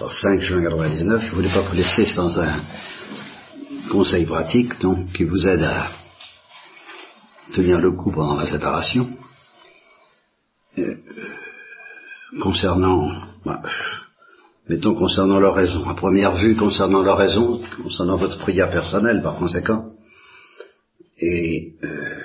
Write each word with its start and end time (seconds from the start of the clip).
Alors 0.00 0.14
5 0.14 0.40
juin 0.40 0.62
99, 0.62 1.20
je 1.20 1.26
ne 1.26 1.30
voulais 1.34 1.52
pas 1.52 1.60
vous 1.60 1.76
laisser 1.76 2.06
sans 2.06 2.40
un 2.40 2.62
conseil 3.90 4.24
pratique 4.24 4.80
donc 4.80 5.12
qui 5.12 5.24
vous 5.24 5.46
aide 5.46 5.62
à 5.62 5.90
tenir 7.52 7.82
le 7.82 7.92
coup 7.92 8.10
pendant 8.10 8.38
la 8.40 8.46
séparation. 8.46 9.10
Euh, 10.78 10.96
concernant, 12.40 13.12
bah, 13.44 13.60
mettons 14.70 14.94
concernant 14.94 15.38
l'oraison, 15.38 15.84
à 15.84 15.94
première 15.94 16.32
vue 16.32 16.56
concernant 16.56 17.02
l'oraison, 17.02 17.60
concernant 17.82 18.16
votre 18.16 18.38
prière 18.38 18.70
personnelle 18.70 19.20
par 19.22 19.36
conséquent, 19.36 19.92
et 21.18 21.74
euh, 21.84 22.22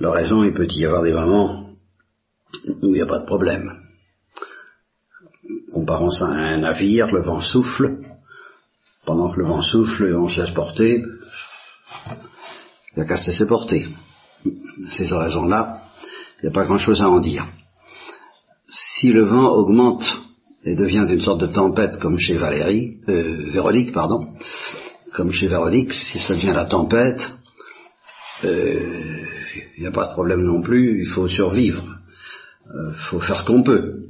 l'oraison, 0.00 0.42
il 0.44 0.54
peut 0.54 0.66
y 0.66 0.86
avoir 0.86 1.02
des 1.02 1.12
moments 1.12 1.63
où 2.66 2.86
il 2.88 2.92
n'y 2.92 3.00
a 3.00 3.06
pas 3.06 3.20
de 3.20 3.26
problème. 3.26 3.80
Comparons 5.72 6.10
ça 6.10 6.26
à 6.26 6.54
un 6.54 6.58
navire, 6.58 7.10
le 7.10 7.22
vent 7.22 7.40
souffle, 7.40 7.98
pendant 9.04 9.30
que 9.30 9.40
le 9.40 9.46
vent 9.46 9.62
souffle, 9.62 10.14
on 10.14 10.28
se 10.28 10.52
porter, 10.52 11.02
il 12.06 12.96
n'y 12.96 13.02
a 13.02 13.06
qu'à 13.06 13.16
se 13.16 13.30
laisser 13.30 13.46
porter. 13.46 13.86
Ces 14.90 15.12
oraisons-là, 15.12 15.82
il 16.38 16.46
n'y 16.46 16.48
a 16.50 16.52
pas 16.52 16.64
grand-chose 16.64 17.02
à 17.02 17.08
en 17.08 17.20
dire. 17.20 17.46
Si 18.68 19.12
le 19.12 19.24
vent 19.24 19.50
augmente 19.50 20.04
et 20.64 20.74
devient 20.74 21.06
une 21.08 21.20
sorte 21.20 21.40
de 21.40 21.46
tempête 21.46 21.98
comme 21.98 22.18
chez 22.18 22.36
Valérie, 22.38 22.98
euh, 23.08 23.50
Véronique, 23.50 23.92
pardon, 23.92 24.34
comme 25.12 25.30
chez 25.30 25.48
Véronique, 25.48 25.92
si 25.92 26.18
ça 26.18 26.34
devient 26.34 26.52
la 26.54 26.64
tempête, 26.64 27.34
euh, 28.44 29.26
il 29.76 29.80
n'y 29.82 29.86
a 29.86 29.92
pas 29.92 30.08
de 30.08 30.12
problème 30.12 30.40
non 30.40 30.62
plus, 30.62 31.02
il 31.02 31.08
faut 31.08 31.28
survivre, 31.28 31.93
euh, 32.72 32.92
faut 33.10 33.20
faire 33.20 33.38
ce 33.38 33.44
qu'on 33.44 33.62
peut, 33.62 34.04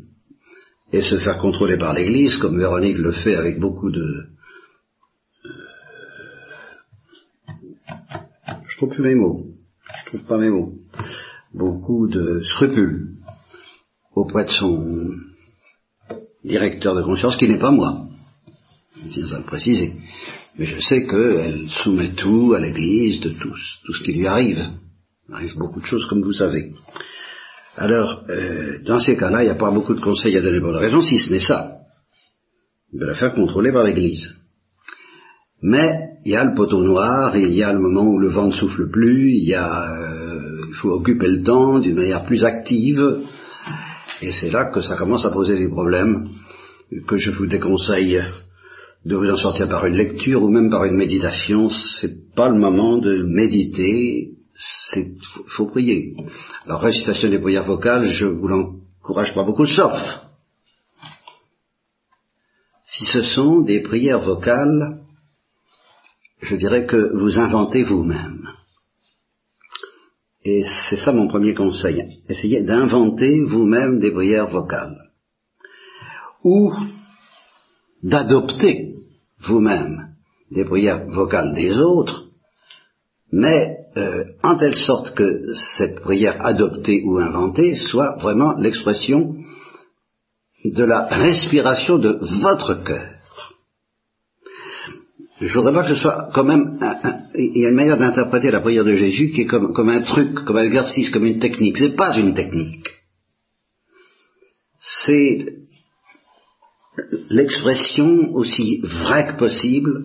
et 0.93 1.03
se 1.03 1.19
faire 1.19 1.39
contrôler 1.39 1.77
par 1.77 1.95
l'Église, 1.95 2.37
comme 2.37 2.59
Véronique 2.59 2.99
le 2.99 3.13
fait 3.13 3.35
avec 3.35 3.59
beaucoup 3.59 3.91
de... 3.91 4.27
Je 8.69 8.77
trouve 8.77 8.91
plus 8.91 9.03
mes 9.03 9.15
mots, 9.15 9.47
je 9.99 10.07
trouve 10.07 10.25
pas 10.27 10.39
mes 10.39 10.51
mots, 10.51 10.75
beaucoup 11.53 12.09
de 12.09 12.43
scrupules 12.43 13.17
auprès 14.15 14.45
de 14.45 14.51
son 14.51 15.15
directeur 16.45 16.95
de 16.95 17.03
conscience, 17.03 17.37
qui 17.37 17.49
n'est 17.49 17.59
pas 17.59 17.71
moi. 17.71 18.07
Je 19.03 19.09
tiens 19.09 19.33
à 19.33 19.39
le 19.39 19.45
préciser. 19.45 19.95
Mais 20.57 20.67
je 20.67 20.79
sais 20.79 21.07
qu'elle 21.07 21.69
soumet 21.69 22.13
tout 22.13 22.53
à 22.55 22.61
l'Église, 22.61 23.21
de 23.21 23.31
tout, 23.31 23.55
tout 23.85 23.93
ce 23.93 24.03
qui 24.03 24.13
lui 24.13 24.27
arrive. 24.27 24.71
Il 25.29 25.35
arrive 25.35 25.57
beaucoup 25.57 25.81
de 25.81 25.87
choses, 25.87 26.07
comme 26.07 26.23
vous 26.23 26.33
savez. 26.33 26.73
Alors, 27.77 28.25
euh, 28.29 28.79
dans 28.85 28.99
ces 28.99 29.17
cas-là, 29.17 29.43
il 29.43 29.47
n'y 29.47 29.51
a 29.51 29.57
pas 29.57 29.71
beaucoup 29.71 29.95
de 29.95 30.01
conseils 30.01 30.37
à 30.37 30.43
donner 30.43 30.61
pour 30.61 30.71
la 30.71 30.81
raison, 30.81 31.01
si 31.01 31.19
ce 31.19 31.33
n'est 31.33 31.41
ça. 31.41 31.79
De 32.93 33.05
la 33.05 33.15
faire 33.15 33.35
contrôler 33.35 33.73
par 33.73 33.83
l'Église. 33.83 34.35
Mais 35.63 36.11
il 36.25 36.33
y 36.33 36.37
a 36.37 36.45
le 36.45 36.55
poteau 36.55 36.83
noir, 36.83 37.37
il 37.37 37.53
y 37.55 37.63
a 37.63 37.73
le 37.73 37.81
moment 37.81 38.07
où 38.07 38.19
le 38.19 38.29
vent 38.29 38.47
ne 38.47 38.53
souffle 38.53 38.91
plus, 38.91 39.31
il 39.31 39.49
y 39.49 39.55
a, 39.55 39.93
euh, 39.93 40.61
il 40.69 40.75
faut 40.75 40.91
occuper 40.91 41.29
le 41.29 41.43
temps 41.43 41.81
d'une 41.81 41.97
manière 41.97 42.25
plus 42.25 42.45
active, 42.45 43.21
et 44.23 44.31
c'est 44.31 44.51
là 44.51 44.71
que 44.71 44.81
ça 44.81 44.97
commence 44.97 45.25
à 45.27 45.31
poser 45.31 45.57
des 45.57 45.69
problèmes 45.69 46.29
que 47.07 47.17
je 47.17 47.31
vous 47.31 47.47
déconseille 47.47 48.23
de 49.05 49.17
vous 49.17 49.29
en 49.29 49.37
sortir 49.37 49.69
par 49.69 49.85
une 49.87 49.97
lecture 49.97 50.43
ou 50.43 50.49
même 50.49 50.71
par 50.71 50.85
une 50.85 50.97
méditation. 50.97 51.69
C'est 51.69 52.35
pas 52.35 52.49
le 52.49 52.59
moment 52.59 52.99
de 52.99 53.23
méditer, 53.23 54.31
c'est 54.57 55.15
faut 55.49 55.67
prier. 55.67 56.15
Alors 56.67 56.81
récitation 56.81 57.29
des 57.29 57.39
prières 57.39 57.65
vocales, 57.65 58.07
je 58.07 58.27
vous 58.27 58.49
l'encourage 58.49 59.35
pas 59.35 59.45
beaucoup, 59.45 59.67
sauf 59.67 59.95
si 62.85 63.07
ce 63.07 63.23
sont 63.23 63.63
des 63.63 63.81
prières 63.81 64.21
vocales, 64.21 65.01
je 66.41 66.55
dirais 66.55 66.87
que 66.87 67.17
vous 67.17 67.39
inventez 67.39 67.83
vous-même. 67.83 68.49
Et 70.45 70.63
c'est 70.63 70.97
ça 70.97 71.13
mon 71.13 71.27
premier 71.27 71.55
conseil. 71.55 72.23
Essayez 72.29 72.63
d'inventer 72.63 73.41
vous-même 73.41 73.99
des 73.99 74.13
prières 74.13 74.47
vocales. 74.47 75.11
Ou 76.45 76.73
d'adopter 78.03 78.97
vous-même 79.39 80.15
des 80.51 80.67
prières 80.67 81.07
vocales 81.09 81.55
des 81.55 81.73
autres, 81.73 82.29
mais 83.33 83.74
euh, 83.97 84.25
en 84.43 84.57
telle 84.57 84.75
sorte 84.75 85.15
que 85.15 85.55
cette 85.55 86.01
prière 86.01 86.45
adoptée 86.45 87.03
ou 87.05 87.19
inventée 87.19 87.77
soit 87.77 88.17
vraiment 88.17 88.57
l'expression 88.59 89.37
de 90.65 90.85
la 90.85 91.07
respiration 91.07 91.99
de 91.99 92.19
votre 92.43 92.83
cœur. 92.83 93.11
Je 95.41 95.59
voudrais 95.59 95.73
pas 95.73 95.83
que 95.83 95.95
ce 95.95 96.01
soit 96.01 96.31
quand 96.33 96.45
même, 96.45 96.79
il 97.35 97.59
y 97.63 97.67
a 97.67 97.69
une 97.69 97.75
manière 97.75 97.99
d'interpréter 97.99 98.51
la 98.51 98.61
prière 98.61 98.85
de 98.85 98.95
Jésus 98.95 99.31
qui 99.31 99.43
est 99.43 99.47
comme, 99.47 99.73
comme 99.73 99.89
un 99.89 100.03
truc, 100.03 100.45
comme 100.45 100.57
un 100.57 100.65
exercice, 100.65 101.11
comme 101.11 101.27
une 101.27 101.39
technique. 101.39 101.77
C'est 101.77 101.97
pas 101.97 102.17
une 102.17 102.35
technique. 102.35 102.89
C'est 104.79 105.55
l'expression 107.31 108.33
aussi 108.35 108.81
vraie 108.83 109.33
que 109.33 109.39
possible 109.39 110.05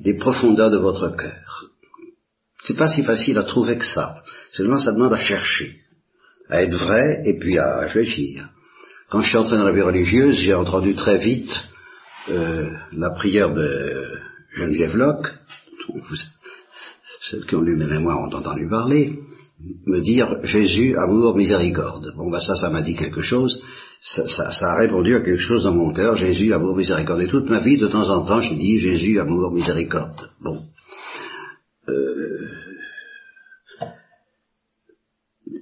des 0.00 0.14
profondeurs 0.14 0.70
de 0.70 0.78
votre 0.78 1.14
cœur. 1.16 1.70
C'est 2.64 2.78
pas 2.78 2.88
si 2.88 3.04
facile 3.04 3.36
à 3.38 3.44
trouver 3.44 3.76
que 3.76 3.84
ça. 3.84 4.22
Seulement, 4.50 4.78
ça 4.78 4.92
demande 4.92 5.12
à 5.12 5.18
chercher, 5.18 5.76
à 6.48 6.62
être 6.62 6.74
vrai 6.74 7.20
et 7.26 7.38
puis 7.38 7.58
à 7.58 7.80
réfléchir. 7.80 8.48
Quand 9.10 9.20
je 9.20 9.28
suis 9.28 9.36
entré 9.36 9.58
dans 9.58 9.66
la 9.66 9.72
vie 9.72 9.82
religieuse, 9.82 10.36
j'ai 10.38 10.54
entendu 10.54 10.94
très 10.94 11.18
vite 11.18 11.54
euh, 12.30 12.70
la 12.92 13.10
prière 13.10 13.52
de 13.52 13.68
Geneviève 14.56 14.96
Locke, 14.96 15.28
ceux 17.20 17.44
qui 17.44 17.54
ont 17.54 17.60
lu 17.60 17.76
mes 17.76 17.86
mémoires 17.86 18.18
ont 18.20 18.34
entendu 18.34 18.66
parler, 18.66 19.18
me 19.86 20.00
dire 20.00 20.26
Jésus, 20.42 20.96
amour, 20.96 21.36
miséricorde. 21.36 22.14
Bon, 22.16 22.30
bah 22.30 22.40
ça, 22.40 22.54
ça 22.54 22.70
m'a 22.70 22.80
dit 22.80 22.96
quelque 22.96 23.20
chose, 23.20 23.62
ça, 24.00 24.26
ça, 24.26 24.72
a 24.72 24.78
répondu 24.78 25.14
à 25.14 25.20
quelque 25.20 25.36
chose 25.36 25.64
dans 25.64 25.74
mon 25.74 25.92
cœur, 25.92 26.14
Jésus, 26.14 26.54
amour, 26.54 26.76
miséricorde. 26.76 27.20
Et 27.20 27.28
toute 27.28 27.48
ma 27.50 27.60
vie, 27.60 27.76
de 27.76 27.88
temps 27.88 28.08
en 28.08 28.24
temps, 28.24 28.40
je 28.40 28.54
dis 28.54 28.78
Jésus, 28.78 29.20
amour, 29.20 29.52
miséricorde. 29.52 30.30
Bon. 30.40 30.62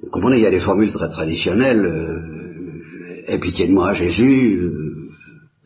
Vous 0.02 0.10
comprenez, 0.10 0.38
il 0.38 0.42
y 0.42 0.46
a 0.46 0.50
des 0.50 0.60
formules 0.60 0.92
très 0.92 1.08
traditionnelles, 1.08 1.86
euh, 1.86 3.24
aie 3.26 3.38
pitié 3.38 3.68
de 3.68 3.72
moi, 3.72 3.92
Jésus, 3.92 4.56
euh, 4.56 5.10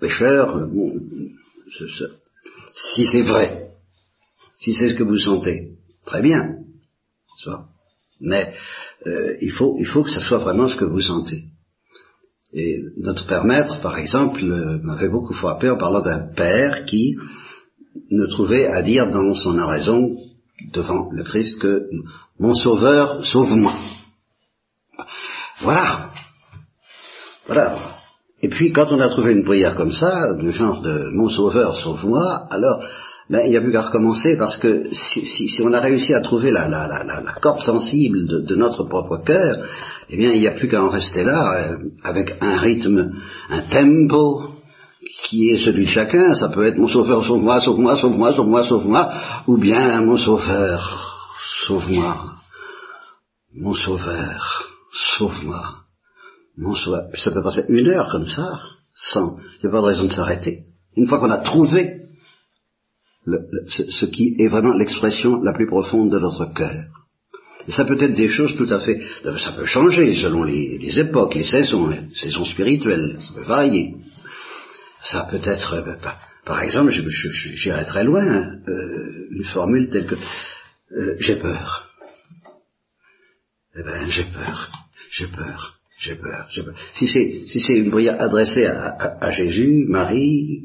pécheur, 0.00 0.68
bon, 0.68 0.92
si 2.74 3.06
c'est 3.06 3.22
vrai, 3.22 3.70
si 4.58 4.72
c'est 4.72 4.90
ce 4.90 4.94
que 4.94 5.02
vous 5.02 5.18
sentez, 5.18 5.72
très 6.04 6.22
bien, 6.22 6.56
soit. 7.38 7.66
Mais 8.20 8.52
euh, 9.06 9.36
il, 9.40 9.52
faut, 9.52 9.76
il 9.78 9.86
faut 9.86 10.02
que 10.02 10.10
ce 10.10 10.20
soit 10.20 10.38
vraiment 10.38 10.68
ce 10.68 10.76
que 10.76 10.84
vous 10.84 11.00
sentez. 11.00 11.44
Et 12.52 12.82
notre 12.96 13.26
père 13.26 13.44
maître, 13.44 13.80
par 13.82 13.98
exemple, 13.98 14.42
euh, 14.42 14.78
m'avait 14.82 15.08
beaucoup 15.08 15.34
frappé 15.34 15.68
en 15.68 15.76
parlant 15.76 16.00
d'un 16.00 16.28
père 16.34 16.84
qui 16.86 17.16
ne 18.10 18.26
trouvait 18.26 18.66
à 18.66 18.82
dire 18.82 19.10
dans 19.10 19.34
son 19.34 19.58
oraison 19.58 20.16
devant 20.72 21.10
le 21.12 21.24
Christ 21.24 21.60
que 21.60 21.88
mon 22.38 22.54
sauveur, 22.54 23.24
sauve-moi. 23.24 23.74
Voilà. 25.60 26.10
Voilà. 27.46 27.76
Et 28.42 28.48
puis, 28.48 28.72
quand 28.72 28.92
on 28.92 29.00
a 29.00 29.08
trouvé 29.08 29.32
une 29.32 29.44
prière 29.44 29.76
comme 29.76 29.92
ça, 29.92 30.34
du 30.34 30.50
genre 30.50 30.82
de 30.82 31.10
Mon 31.14 31.28
Sauveur, 31.28 31.74
sauve-moi, 31.76 32.46
alors, 32.50 32.84
ben, 33.30 33.40
il 33.44 33.50
n'y 33.50 33.56
a 33.56 33.60
plus 33.60 33.72
qu'à 33.72 33.82
recommencer 33.82 34.36
parce 34.36 34.56
que 34.58 34.84
si, 34.92 35.60
on 35.64 35.72
a 35.72 35.80
réussi 35.80 36.14
à 36.14 36.20
trouver 36.20 36.50
la, 36.50 36.68
corde 37.40 37.60
sensible 37.60 38.44
de, 38.44 38.54
notre 38.54 38.84
propre 38.84 39.18
cœur, 39.24 39.66
eh 40.10 40.16
bien, 40.16 40.32
il 40.32 40.40
n'y 40.40 40.46
a 40.46 40.52
plus 40.52 40.68
qu'à 40.68 40.82
en 40.82 40.90
rester 40.90 41.24
là, 41.24 41.72
euh, 41.72 41.76
avec 42.04 42.34
un 42.40 42.58
rythme, 42.58 43.14
un 43.48 43.62
tempo 43.62 44.50
qui 45.24 45.50
est 45.50 45.64
celui 45.64 45.86
de 45.86 45.90
chacun. 45.90 46.34
Ça 46.34 46.50
peut 46.50 46.66
être 46.66 46.78
Mon 46.78 46.88
Sauveur, 46.88 47.24
sauve-moi, 47.24 47.60
sauve-moi, 47.60 47.96
sauve-moi, 47.96 48.32
sauve-moi, 48.34 48.62
sauve-moi, 48.62 49.12
ou 49.46 49.56
bien 49.56 50.02
Mon 50.02 50.18
Sauveur, 50.18 51.32
sauve-moi, 51.66 52.34
Mon 53.54 53.74
Sauveur, 53.74 54.75
sauve-moi. 54.92 55.86
Bonsoir. 56.56 57.04
Ça 57.14 57.30
peut 57.30 57.42
passer 57.42 57.64
une 57.68 57.88
heure 57.88 58.08
comme 58.10 58.26
ça, 58.26 58.60
sans. 58.94 59.36
Il 59.38 59.60
n'y 59.64 59.68
a 59.68 59.72
pas 59.72 59.82
de 59.82 59.86
raison 59.86 60.04
de 60.04 60.12
s'arrêter. 60.12 60.64
Une 60.96 61.06
fois 61.06 61.18
qu'on 61.18 61.30
a 61.30 61.38
trouvé 61.38 62.06
ce, 63.66 64.06
qui 64.06 64.36
est 64.38 64.48
vraiment 64.48 64.72
l'expression 64.72 65.42
la 65.42 65.52
plus 65.52 65.66
profonde 65.66 66.10
de 66.10 66.18
notre 66.18 66.52
cœur. 66.54 66.84
Et 67.68 67.72
ça 67.72 67.84
peut 67.84 68.00
être 68.00 68.14
des 68.14 68.28
choses 68.28 68.56
tout 68.56 68.68
à 68.70 68.78
fait. 68.78 69.00
Ça 69.22 69.52
peut 69.52 69.64
changer 69.64 70.14
selon 70.14 70.44
les, 70.44 70.98
époques, 70.98 71.34
les 71.34 71.42
saisons, 71.42 71.88
les 71.88 72.14
saisons 72.14 72.44
spirituelles. 72.44 73.18
Ça 73.20 73.34
peut 73.34 73.46
varier. 73.46 73.96
Ça 75.02 75.26
peut 75.30 75.40
être. 75.42 75.74
Euh, 75.74 75.96
par, 76.44 76.62
exemple, 76.62 76.90
j'irai 76.90 77.84
très 77.84 78.04
loin. 78.04 78.24
Euh, 78.24 79.28
une 79.32 79.44
formule 79.44 79.88
telle 79.88 80.06
que 80.06 80.14
euh, 80.14 81.16
j'ai 81.18 81.36
peur. 81.36 81.90
Eh 83.78 83.82
ben, 83.82 84.08
j'ai 84.08 84.24
peur. 84.24 84.70
J'ai 85.10 85.26
peur. 85.26 85.78
j'ai 85.98 86.16
peur, 86.16 86.48
Si 86.94 87.06
c'est 87.08 87.42
si 87.46 87.60
c'est 87.60 87.74
une 87.74 87.90
prière 87.90 88.20
adressée 88.20 88.66
à, 88.66 89.30
Jésus, 89.30 89.86
Marie, 89.88 90.62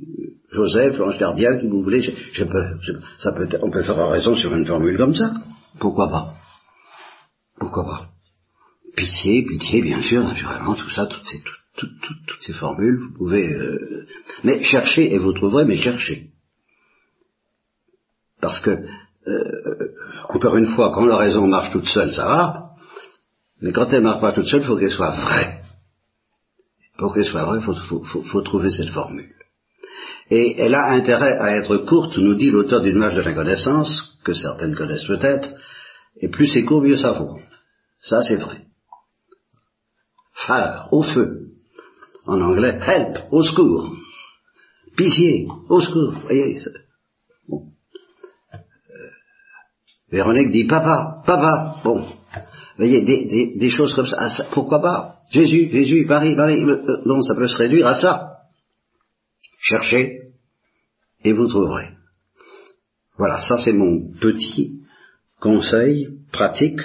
Joseph, 0.52 0.98
l'ange 0.98 1.18
gardien, 1.18 1.58
qui 1.58 1.68
vous 1.68 1.84
voulez, 1.84 2.02
j'ai 2.02 2.46
peur. 2.46 2.80
Ça 3.18 3.32
peut, 3.34 3.48
on 3.62 3.70
peut 3.70 3.84
faire 3.84 4.10
raison 4.10 4.36
sur 4.36 4.56
une 4.56 4.66
formule 4.66 4.98
comme 4.98 5.16
ça. 5.16 5.34
Pourquoi 5.80 6.10
pas? 6.10 6.34
Pourquoi 7.60 7.86
pas? 7.86 8.10
Pitié, 8.96 9.44
pitié, 9.46 9.82
bien 9.82 10.02
sûr, 10.02 10.24
naturellement, 10.24 10.76
tout 10.76 10.90
ça, 10.90 11.06
toutes 11.06 11.26
ces, 11.26 11.42
toutes 11.76 12.42
ces 12.42 12.54
formules, 12.54 13.00
vous 13.00 13.18
pouvez... 13.18 13.54
Euh, 13.54 14.06
mais 14.44 14.64
cherchez, 14.64 15.14
et 15.14 15.18
vous 15.18 15.34
trouverez, 15.34 15.66
mais 15.66 15.78
cherchez. 15.78 16.32
Parce 18.42 18.60
que, 18.60 18.72
euh, 18.72 19.94
encore 20.30 20.58
une 20.58 20.66
fois, 20.66 20.92
quand 20.94 21.06
la 21.06 21.18
raison 21.18 21.48
marche 21.48 21.72
toute 21.72 21.86
seule, 21.86 22.12
ça 22.12 22.26
va, 22.26 22.71
mais 23.62 23.72
quand 23.72 23.94
elle 23.94 24.02
marche 24.02 24.22
pas 24.22 24.34
toute 24.34 24.48
seule, 24.48 24.62
il 24.62 24.68
faut 24.68 24.78
qu'elle 24.78 24.92
soit 24.92 25.12
vraie. 25.12 25.62
Pour 26.98 27.14
qu'elle 27.14 27.26
soit 27.26 27.46
vraie, 27.46 27.60
il 27.60 28.24
faut, 28.24 28.42
trouver 28.42 28.72
cette 28.72 28.90
formule. 28.90 29.34
Et 30.30 30.60
elle 30.60 30.76
a 30.76 30.92
intérêt 30.92 31.38
à 31.38 31.56
être 31.58 31.78
courte, 31.78 32.18
nous 32.18 32.36
dit 32.36 32.50
l'auteur 32.50 32.82
d'une 32.82 32.98
marche 32.98 33.16
de 33.16 33.22
la 33.22 33.34
connaissance, 33.34 34.18
que 34.24 34.34
certaines 34.34 34.76
connaissent 34.76 35.06
peut-être, 35.06 35.54
et 36.18 36.30
plus 36.30 36.48
c'est 36.48 36.64
court, 36.64 36.82
mieux 36.82 36.98
ça 36.98 37.12
vaut. 37.12 37.40
Ça, 38.00 38.24
c'est 38.24 38.38
vrai. 38.38 38.66
Fire, 40.34 40.88
au 40.92 41.04
feu. 41.04 41.50
En 42.26 42.42
anglais, 42.42 42.80
help, 42.88 43.20
au 43.32 43.44
secours. 43.44 43.96
Pitié, 44.96 45.48
au 45.70 45.82
secours. 45.82 46.14
Voyez. 46.24 46.58
Euh, 47.50 47.58
Véronique 50.12 50.52
dit 50.52 50.66
papa, 50.66 51.22
papa. 51.26 51.78
Bon, 51.84 52.08
voyez, 52.86 53.02
des, 53.56 53.70
choses 53.70 53.94
comme 53.94 54.08
ah, 54.18 54.30
ça, 54.30 54.46
pourquoi 54.54 54.82
pas? 54.82 55.16
Jésus, 55.30 55.70
Jésus, 55.72 56.06
Paris, 56.08 56.36
Paris, 56.36 56.64
euh, 56.64 57.02
non, 57.06 57.22
ça 57.22 57.36
peut 57.36 57.48
se 57.48 57.58
réduire 57.58 57.88
à 57.88 58.00
ça. 58.00 58.38
Cherchez 59.60 60.32
et 61.24 61.34
vous 61.34 61.48
trouverez. 61.48 61.90
Voilà, 63.18 63.42
ça 63.42 63.58
c'est 63.58 63.74
mon 63.74 64.12
petit 64.20 64.82
conseil 65.40 66.08
pratique 66.32 66.82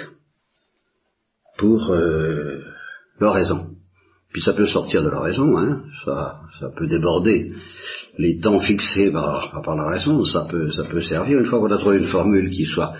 pour 1.57 1.91
euh, 1.91 2.61
l'oraison. 3.19 3.69
Puis 4.31 4.41
ça 4.41 4.53
peut 4.53 4.67
sortir 4.67 5.01
de 5.03 5.09
l'oraison, 5.09 5.57
hein, 5.57 5.83
ça, 6.05 6.41
ça 6.59 6.69
peut 6.77 6.85
déborder 6.85 7.53
les 8.19 8.39
temps 8.39 8.59
fixés 8.59 9.11
par, 9.11 9.61
par 9.63 9.75
l'oraison, 9.75 10.23
ça 10.25 10.45
peut, 10.49 10.69
ça 10.69 10.83
peut 10.83 11.01
servir. 11.01 11.39
Une 11.39 11.45
fois 11.45 11.59
qu'on 11.59 11.71
a 11.71 11.77
trouvé 11.77 11.97
une 11.97 12.05
formule 12.05 12.49
qui 12.49 12.65
soit 12.65 12.93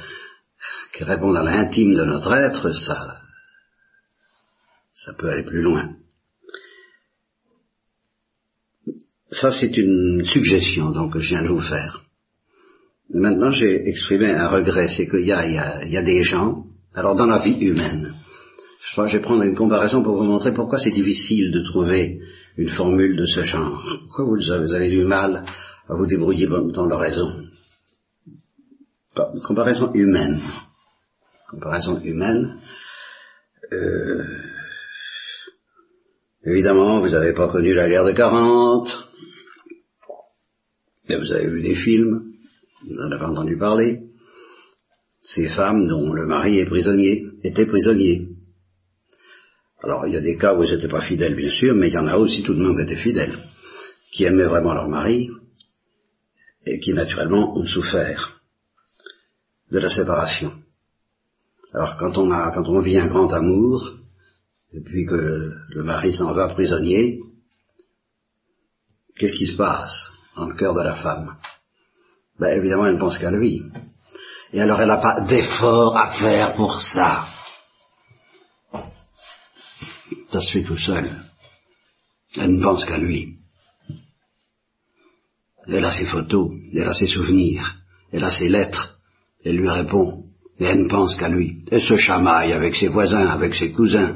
qui 0.97 1.03
répondent 1.03 1.37
à 1.37 1.43
l'intime 1.43 1.93
de 1.93 2.03
notre 2.03 2.33
être, 2.33 2.71
ça, 2.71 3.17
ça 4.91 5.13
peut 5.13 5.29
aller 5.29 5.43
plus 5.43 5.61
loin. 5.61 5.93
Ça, 9.29 9.51
c'est 9.51 9.77
une 9.77 10.23
suggestion 10.23 10.89
donc, 10.89 11.13
que 11.13 11.19
je 11.19 11.29
viens 11.29 11.43
de 11.43 11.49
vous 11.49 11.61
faire. 11.61 12.03
Maintenant, 13.13 13.51
j'ai 13.51 13.87
exprimé 13.87 14.31
un 14.31 14.47
regret, 14.47 14.87
c'est 14.87 15.07
qu'il 15.07 15.21
y, 15.21 15.27
y 15.27 15.97
a, 15.97 16.01
des 16.03 16.23
gens, 16.23 16.65
alors 16.95 17.15
dans 17.15 17.27
la 17.27 17.43
vie 17.43 17.59
humaine, 17.59 18.15
je, 18.81 19.07
je 19.07 19.17
vais 19.17 19.23
prendre 19.23 19.43
une 19.43 19.55
comparaison 19.55 20.01
pour 20.01 20.17
vous 20.17 20.23
montrer 20.23 20.53
pourquoi 20.53 20.79
c'est 20.79 20.91
difficile 20.91 21.51
de 21.51 21.61
trouver 21.61 22.21
une 22.57 22.69
formule 22.69 23.15
de 23.15 23.25
ce 23.25 23.43
genre. 23.43 23.85
Pourquoi 24.07 24.25
vous 24.25 24.51
avez, 24.51 24.65
vous 24.65 24.73
avez 24.73 24.89
du 24.89 25.03
mal 25.03 25.43
à 25.87 25.93
vous 25.93 26.07
débrouiller 26.07 26.47
dans 26.47 26.87
l'oraison 26.87 27.43
Comparaison 29.43 29.93
humaine 29.93 30.41
comparaison 31.49 31.99
humaine. 32.01 32.59
Euh, 33.71 34.23
évidemment, 36.43 36.99
vous 36.99 37.09
n'avez 37.09 37.33
pas 37.33 37.47
connu 37.47 37.73
la 37.73 37.89
guerre 37.89 38.05
de 38.05 38.11
40, 38.11 39.09
mais 41.09 41.17
vous 41.17 41.31
avez 41.31 41.47
vu 41.47 41.61
des 41.61 41.75
films, 41.75 42.33
vous 42.87 42.97
en 42.97 43.11
avez 43.11 43.25
entendu 43.25 43.57
parler. 43.57 44.03
Ces 45.21 45.49
femmes 45.49 45.87
dont 45.87 46.13
le 46.13 46.25
mari 46.25 46.59
est 46.59 46.65
prisonnier, 46.65 47.27
étaient 47.43 47.65
prisonniers. 47.65 48.27
Alors, 49.79 50.07
il 50.07 50.13
y 50.13 50.17
a 50.17 50.21
des 50.21 50.37
cas 50.37 50.55
où 50.55 50.63
elles 50.63 50.71
n'étaient 50.71 50.87
pas 50.87 51.01
fidèles, 51.01 51.35
bien 51.35 51.49
sûr, 51.49 51.75
mais 51.75 51.89
il 51.89 51.93
y 51.93 51.97
en 51.97 52.07
a 52.07 52.17
aussi 52.17 52.43
tout 52.43 52.53
de 52.53 52.61
même 52.61 52.75
qui 52.75 52.83
étaient 52.83 53.01
fidèles, 53.01 53.37
qui 54.11 54.23
aimaient 54.23 54.47
vraiment 54.47 54.73
leur 54.73 54.87
mari, 54.87 55.29
et 56.65 56.79
qui 56.79 56.93
naturellement 56.93 57.57
ont 57.57 57.65
souffert 57.65 58.41
de 59.71 59.79
la 59.79 59.89
séparation. 59.89 60.53
Alors 61.77 61.95
quand 61.95 62.17
on 62.17 62.31
a, 62.31 62.51
quand 62.55 62.67
on 62.69 62.79
vit 62.79 62.97
un 62.97 63.05
grand 63.05 63.31
amour, 63.31 63.87
et 64.73 64.81
puis 64.81 65.05
que 65.05 65.53
le 65.69 65.83
mari 65.83 66.11
s'en 66.11 66.33
va 66.33 66.47
prisonnier, 66.47 67.19
qu'est-ce 69.15 69.35
qui 69.35 69.45
se 69.45 69.55
passe 69.55 70.09
dans 70.35 70.45
le 70.45 70.55
cœur 70.55 70.73
de 70.73 70.81
la 70.81 70.95
femme? 70.95 71.37
Ben 72.39 72.57
évidemment, 72.57 72.87
elle 72.87 72.95
ne 72.95 72.99
pense 72.99 73.19
qu'à 73.19 73.29
lui. 73.29 73.61
Et 74.53 74.59
alors 74.59 74.81
elle 74.81 74.87
n'a 74.87 74.97
pas 74.97 75.21
d'effort 75.21 75.95
à 75.95 76.13
faire 76.13 76.55
pour 76.55 76.81
ça. 76.81 77.27
Ça 80.31 80.41
se 80.41 80.51
fait 80.51 80.63
tout 80.63 80.79
seul. 80.79 81.11
Elle 82.37 82.57
ne 82.57 82.63
pense 82.63 82.85
qu'à 82.85 82.97
lui. 82.97 83.37
Elle 85.67 85.85
a 85.85 85.91
ses 85.91 86.07
photos, 86.07 86.53
elle 86.73 86.87
a 86.87 86.95
ses 86.95 87.07
souvenirs, 87.07 87.75
elle 88.11 88.23
a 88.23 88.31
ses 88.31 88.49
lettres, 88.49 88.99
elle 89.45 89.57
lui 89.57 89.69
répond. 89.69 90.16
Et 90.59 90.65
elle 90.65 90.83
ne 90.83 90.89
pense 90.89 91.15
qu'à 91.15 91.29
lui. 91.29 91.63
Elle 91.71 91.81
se 91.81 91.97
chamaille 91.97 92.53
avec 92.53 92.75
ses 92.75 92.87
voisins, 92.87 93.27
avec 93.27 93.53
ses 93.53 93.71
cousins. 93.71 94.15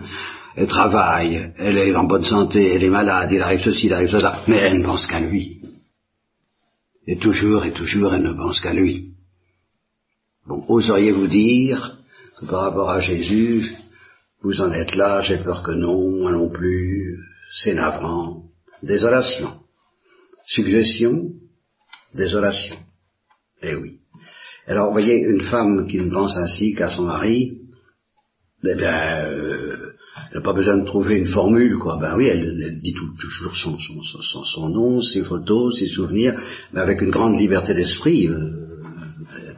Elle 0.55 0.67
travaille, 0.67 1.53
elle 1.57 1.77
est 1.77 1.95
en 1.95 2.05
bonne 2.05 2.23
santé, 2.23 2.73
elle 2.73 2.83
est 2.83 2.89
malade, 2.89 3.31
il 3.31 3.41
arrive 3.41 3.63
ceci, 3.63 3.85
il 3.87 3.93
arrive 3.93 4.09
cela. 4.09 4.43
Mais 4.47 4.57
elle 4.57 4.79
ne 4.79 4.85
pense 4.85 5.05
qu'à 5.05 5.19
lui. 5.19 5.61
Et 7.07 7.17
toujours 7.17 7.65
et 7.65 7.71
toujours, 7.71 8.13
elle 8.13 8.23
ne 8.23 8.33
pense 8.33 8.59
qu'à 8.59 8.73
lui. 8.73 9.13
Bon, 10.47 10.65
oseriez-vous 10.67 11.27
dire 11.27 11.97
par 12.47 12.61
rapport 12.61 12.89
à 12.89 12.99
Jésus, 12.99 13.71
vous 14.41 14.61
en 14.61 14.71
êtes 14.71 14.95
là, 14.95 15.21
j'ai 15.21 15.37
peur 15.37 15.61
que 15.61 15.71
non, 15.71 16.09
moi 16.19 16.31
non 16.31 16.49
plus, 16.49 17.19
c'est 17.53 17.75
navrant. 17.75 18.45
Désolation. 18.81 19.59
Suggestion, 20.47 21.33
désolation. 22.15 22.75
Eh 23.61 23.75
oui. 23.75 24.00
Alors, 24.67 24.87
vous 24.87 24.93
voyez, 24.93 25.21
une 25.21 25.41
femme 25.41 25.87
qui 25.87 25.99
ne 25.99 26.11
pense 26.11 26.37
ainsi 26.37 26.73
qu'à 26.73 26.89
son 26.89 27.03
mari, 27.03 27.59
eh 28.63 28.75
bien, 28.75 29.25
euh, 29.25 29.93
elle 30.29 30.37
n'a 30.37 30.41
pas 30.41 30.53
besoin 30.53 30.77
de 30.77 30.85
trouver 30.85 31.17
une 31.17 31.25
formule, 31.25 31.77
quoi. 31.77 31.97
Ben 31.99 32.15
oui, 32.15 32.27
elle, 32.27 32.79
dit 32.79 32.93
toujours 32.93 33.55
son, 33.55 33.77
son, 33.79 34.43
son, 34.43 34.69
nom, 34.69 35.01
ses 35.01 35.23
photos, 35.23 35.79
ses 35.79 35.87
souvenirs, 35.87 36.39
mais 36.73 36.81
avec 36.81 37.01
une 37.01 37.09
grande 37.09 37.37
liberté 37.37 37.73
d'esprit. 37.73 38.27
Euh, 38.27 38.70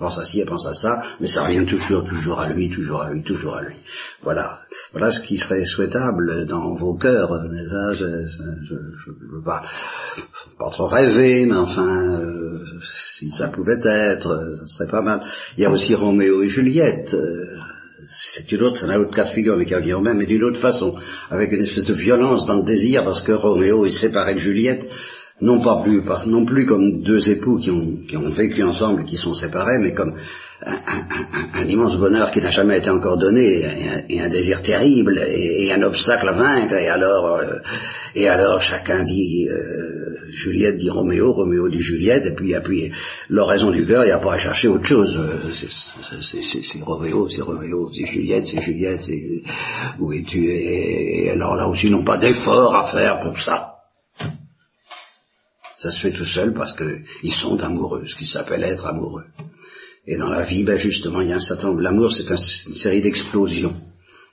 pense 0.04 0.18
à 0.18 0.24
ci, 0.26 0.42
elle 0.42 0.48
pense 0.48 0.68
à 0.68 0.74
ça, 0.74 1.02
mais 1.22 1.28
ça 1.28 1.46
revient 1.46 1.66
toujours, 1.66 2.04
toujours 2.04 2.40
à 2.40 2.50
lui, 2.50 2.70
toujours 2.70 3.02
à 3.02 3.12
lui, 3.12 3.24
toujours 3.24 3.56
à 3.56 3.62
lui. 3.64 3.76
Voilà. 4.22 4.60
Voilà 4.92 5.12
ce 5.12 5.22
qui 5.22 5.38
serait 5.38 5.64
souhaitable 5.64 6.46
dans 6.46 6.76
vos 6.76 6.98
cœurs. 6.98 7.30
Ça, 7.30 7.94
je 7.94 8.06
ne 8.06 9.36
veux 9.36 9.44
pas, 9.44 9.64
trop 10.72 10.88
rêver, 10.88 11.46
mais 11.46 11.56
enfin, 11.56 12.20
euh, 12.20 12.60
si 13.16 13.30
ça 13.32 13.48
pouvait 13.48 13.80
être, 13.86 14.58
ça 14.60 14.66
serait 14.66 14.92
pas 14.92 15.02
mal. 15.02 15.22
Il 15.58 15.64
y 15.64 15.66
a 15.66 15.72
aussi 15.72 15.96
Roméo 15.96 16.44
et 16.44 16.50
Juliette. 16.50 17.14
Euh, 17.14 17.46
c'est 18.10 18.52
une 18.52 18.64
autre, 18.64 18.78
c'est 18.78 18.90
un 18.90 19.00
autre 19.00 19.16
cas 19.16 19.24
de 19.24 19.30
figure, 19.30 19.56
mais 19.56 19.66
qui 19.66 19.74
revient 19.74 19.94
au 19.94 20.02
même, 20.02 20.18
mais 20.18 20.26
d'une 20.26 20.44
autre 20.44 20.60
façon, 20.60 20.96
avec 21.32 21.54
une 21.54 21.62
espèce 21.62 21.86
de 21.86 21.94
violence 21.94 22.46
dans 22.46 22.56
le 22.56 22.64
désir, 22.64 23.04
parce 23.06 23.22
que 23.22 23.32
Roméo 23.32 23.86
est 23.86 23.98
séparé 23.98 24.34
de 24.34 24.40
Juliette, 24.40 24.86
non 25.44 25.60
pas 25.62 25.82
plus, 25.84 26.02
non 26.26 26.46
plus 26.46 26.66
comme 26.66 27.02
deux 27.02 27.30
époux 27.30 27.58
qui 27.58 27.70
ont, 27.70 27.98
qui 28.08 28.16
ont 28.16 28.30
vécu 28.30 28.64
ensemble 28.64 29.02
et 29.02 29.06
qui 29.06 29.18
sont 29.18 29.34
séparés, 29.34 29.78
mais 29.78 29.94
comme 29.94 30.16
un, 30.66 31.68
immense 31.68 31.98
bonheur 31.98 32.32
qui 32.32 32.40
n'a 32.40 32.50
jamais 32.50 32.78
été 32.78 32.90
encore 32.90 33.18
donné, 33.18 33.66
et 34.08 34.22
un, 34.22 34.30
désir 34.30 34.62
terrible, 34.62 35.22
et, 35.28 35.72
un 35.74 35.82
obstacle 35.82 36.30
à 36.30 36.32
vaincre, 36.32 36.76
et 36.76 36.88
alors, 36.88 37.36
euh, 37.36 37.60
et 38.16 38.30
alors 38.30 38.62
chacun 38.62 39.04
dit, 39.04 39.50
euh, 39.50 40.32
Juliette 40.32 40.78
dit 40.78 40.90
Roméo, 40.90 41.34
Roméo 41.34 41.68
dit 41.68 41.82
Juliette, 41.82 42.26
et 42.26 42.32
puis, 42.34 42.56
puis 42.64 42.92
l'oraison 43.28 43.72
du 43.72 43.86
cœur, 43.86 44.04
il 44.04 44.08
n'y 44.08 44.12
a 44.12 44.20
pas 44.20 44.36
à 44.36 44.38
chercher 44.38 44.70
autre 44.70 44.86
chose. 44.86 45.20
C'est 45.52 46.82
Roméo, 46.82 47.28
c'est 47.28 47.42
Roméo, 47.42 47.90
c'est 47.94 48.06
Juliette, 48.06 48.48
c'est 48.48 48.62
Juliette, 48.62 49.02
c'est 49.04 49.22
où 50.00 50.14
es-tu? 50.14 50.46
Et, 50.46 51.26
et 51.26 51.30
alors 51.32 51.56
là 51.56 51.68
aussi, 51.68 51.90
n'ont 51.90 52.06
pas 52.06 52.18
d'effort 52.18 52.74
à 52.76 52.92
faire 52.92 53.20
pour 53.20 53.38
ça. 53.38 53.73
Ça 55.84 55.92
se 55.92 56.00
fait 56.00 56.14
tout 56.14 56.24
seul 56.24 56.54
parce 56.54 56.74
qu'ils 56.78 57.34
sont 57.34 57.62
amoureux, 57.62 58.06
ce 58.08 58.16
qui 58.16 58.26
s'appelle 58.26 58.64
être 58.64 58.86
amoureux. 58.86 59.26
Et 60.08 60.16
dans 60.16 60.30
la 60.30 60.44
vie, 60.44 60.64
ben 60.64 60.78
justement, 60.78 61.20
il 61.20 61.28
y 61.28 61.34
a 61.34 61.36
un 61.36 61.42
certain 61.42 61.76
L'amour, 61.78 62.14
c'est 62.14 62.30
une 62.30 62.76
série 62.76 63.02
d'explosions. 63.02 63.76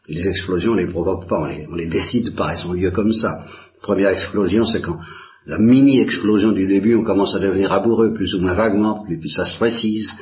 Les 0.09 0.28
explosions, 0.28 0.73
on 0.73 0.76
les 0.76 0.87
provoque 0.87 1.26
pas, 1.26 1.40
on 1.40 1.47
les, 1.47 1.66
les 1.76 1.90
décide 1.90 2.37
pas, 2.37 2.54
elles 2.54 2.64
ont 2.69 2.73
lieu 2.73 2.92
comme 2.92 3.12
ça. 3.12 3.47
La 3.75 3.80
première 3.83 4.11
explosion, 4.11 4.64
c'est 4.64 4.80
quand 4.80 5.00
la 5.45 5.59
mini-explosion 5.59 6.52
du 6.52 6.69
début, 6.69 6.95
on 6.95 7.02
commence 7.02 7.35
à 7.35 7.40
devenir 7.40 7.73
amoureux, 7.73 8.14
plus 8.14 8.33
ou 8.37 8.40
moins 8.40 8.54
vaguement, 8.54 9.04
puis, 9.04 9.28
ça 9.28 9.45
se 9.45 9.57
précise, 9.57 10.12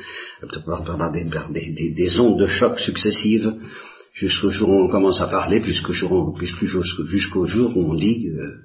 par 0.65 1.11
des, 1.11 1.25
des, 1.51 1.93
des, 1.95 2.19
ondes 2.19 2.39
de 2.39 2.47
choc 2.47 2.79
successives. 2.79 3.53
jusqu'au 4.15 4.49
jour 4.49 4.69
où 4.69 4.81
on 4.85 4.89
commence 4.89 5.21
à 5.21 5.27
parler, 5.27 5.61
jusqu'au 5.61 5.93
jour, 5.93 6.35
jusqu'au 7.05 7.45
jour 7.45 7.77
où 7.77 7.91
on 7.91 7.93
dit 7.93 8.29
euh, 8.29 8.55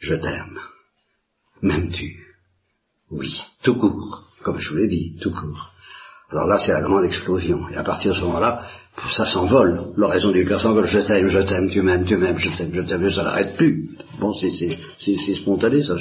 je 0.00 0.14
t'aime. 0.14 0.58
M'aimes-tu? 1.62 2.16
Oui, 3.10 3.34
tout 3.62 3.74
court, 3.74 4.24
comme 4.42 4.58
je 4.58 4.70
vous 4.70 4.76
l'ai 4.76 4.88
dit, 4.88 5.16
tout 5.20 5.30
court. 5.30 5.72
Alors 6.30 6.46
là, 6.46 6.58
c'est 6.58 6.72
la 6.72 6.82
grande 6.82 7.04
explosion. 7.04 7.68
Et 7.70 7.76
à 7.76 7.82
partir 7.82 8.12
de 8.12 8.16
ce 8.16 8.22
moment-là, 8.22 8.62
ça 9.10 9.24
s'envole. 9.24 9.92
L'oraison 9.96 10.30
du 10.30 10.44
cœur 10.46 10.60
s'envole. 10.60 10.86
Je 10.86 11.00
t'aime, 11.00 11.28
je 11.28 11.38
t'aime, 11.38 11.70
tu 11.70 11.80
m'aimes, 11.80 12.04
tu 12.04 12.16
m'aimes, 12.16 12.36
je 12.36 12.54
t'aime, 12.54 12.72
je 12.74 12.82
t'aime, 12.82 13.10
ça 13.10 13.22
n'arrête 13.22 13.56
plus. 13.56 13.96
Bon, 14.18 14.34
c'est 14.34 15.34
spontané, 15.34 15.82
ça. 15.82 15.96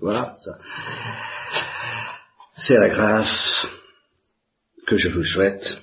voilà, 0.00 0.34
ça. 0.38 0.58
C'est 2.56 2.78
la 2.78 2.88
grâce 2.88 3.66
que 4.86 4.96
je 4.96 5.08
vous 5.08 5.24
souhaite. 5.24 5.82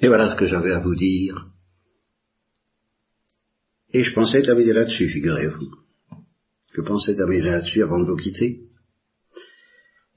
Et 0.00 0.08
voilà 0.08 0.30
ce 0.30 0.36
que 0.36 0.46
j'avais 0.46 0.72
à 0.72 0.80
vous 0.80 0.96
dire. 0.96 1.46
Et 3.94 4.02
je 4.02 4.12
pensais 4.12 4.42
terminer 4.42 4.72
là-dessus, 4.72 5.08
figurez-vous. 5.08 5.70
Je 6.74 6.80
pensais 6.80 7.14
terminer 7.14 7.44
là-dessus 7.44 7.84
avant 7.84 8.00
de 8.00 8.06
vous 8.06 8.16
quitter. 8.16 8.62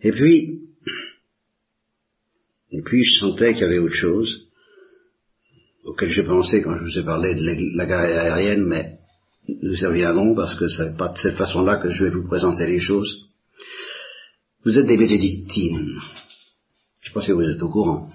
Et 0.02 0.12
puis, 0.12 0.64
et 2.72 2.82
puis 2.82 3.04
je 3.04 3.20
sentais 3.20 3.54
qu'il 3.54 3.62
y 3.62 3.66
avait 3.66 3.78
autre 3.78 3.94
chose, 3.94 4.48
auquel 5.86 6.10
j'ai 6.10 6.24
pensé 6.24 6.64
quand 6.64 6.76
je 6.76 6.84
vous 6.86 6.98
ai 6.98 7.06
parlé 7.06 7.36
de 7.36 7.78
la 7.78 7.86
guerre 7.86 8.00
aérienne, 8.00 8.66
mais 8.66 8.98
nous 9.48 9.80
y 9.80 9.86
reviendrons 9.86 10.34
parce 10.34 10.56
que 10.56 10.68
c'est 10.68 10.98
pas 10.98 11.10
de 11.10 11.18
cette 11.18 11.38
façon-là 11.38 11.78
que 11.78 11.90
je 11.90 12.04
vais 12.04 12.10
vous 12.10 12.28
présenter 12.28 12.66
les 12.66 12.80
choses. 12.80 13.30
Vous 14.66 14.80
êtes 14.80 14.88
des 14.88 14.98
bénédictines. 14.98 16.00
Je 17.00 17.12
pense 17.12 17.28
que 17.28 17.32
vous 17.32 17.48
êtes 17.48 17.62
au 17.62 17.70
courant. 17.70 18.10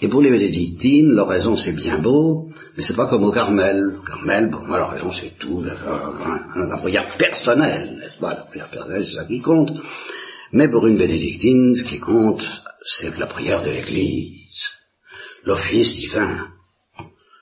Et 0.00 0.08
pour 0.08 0.22
les 0.22 0.30
bénédictines, 0.30 1.14
leur 1.14 1.28
raison 1.28 1.56
c'est 1.56 1.72
bien 1.72 1.98
beau, 1.98 2.50
mais 2.76 2.82
c'est 2.82 2.96
pas 2.96 3.06
comme 3.06 3.24
au 3.24 3.32
Carmel. 3.32 4.00
Carmel, 4.06 4.50
bon, 4.50 4.66
moi, 4.66 4.78
leur 4.78 4.90
raison 4.90 5.12
c'est 5.12 5.38
tout, 5.38 5.62
la, 5.62 5.74
la, 5.74 6.78
prière 6.78 7.16
personnelle, 7.16 7.96
n'est-ce 7.98 8.18
pas? 8.18 8.34
La 8.34 8.42
prière 8.42 8.70
personnelle, 8.70 9.04
c'est 9.04 9.16
ça 9.16 9.24
qui 9.24 9.40
compte. 9.40 9.72
Mais 10.52 10.68
pour 10.68 10.86
une 10.86 10.96
bénédictine, 10.96 11.74
ce 11.76 11.84
qui 11.84 12.00
compte, 12.00 12.44
c'est 12.82 13.16
la 13.18 13.26
prière 13.26 13.62
de 13.62 13.70
l'Église, 13.70 14.62
l'office 15.44 15.94
divin, 15.94 16.48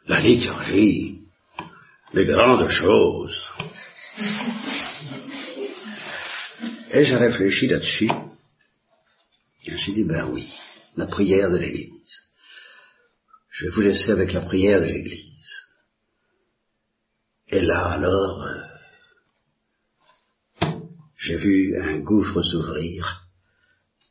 la 0.06 0.20
liturgie, 0.20 1.20
les 2.12 2.24
grandes 2.26 2.68
choses. 2.68 3.44
Et 6.92 7.04
j'ai 7.04 7.16
réfléchi 7.16 7.66
là-dessus, 7.66 8.10
et 9.64 9.70
je 9.70 9.72
me 9.72 9.78
suis 9.78 9.92
dit, 9.94 10.04
ben 10.04 10.28
oui, 10.30 10.48
la 10.96 11.06
prière 11.06 11.50
de 11.50 11.56
l'Église. 11.56 12.31
Je 13.52 13.66
vais 13.66 13.70
vous 13.70 13.82
laisser 13.82 14.10
avec 14.10 14.32
la 14.32 14.40
prière 14.40 14.80
de 14.80 14.86
l'Église. 14.86 15.62
Et 17.48 17.60
là, 17.60 17.92
alors, 17.92 18.46
euh, 18.46 18.62
j'ai 21.18 21.36
vu 21.36 21.76
un 21.78 22.00
gouffre 22.00 22.40
s'ouvrir. 22.40 23.26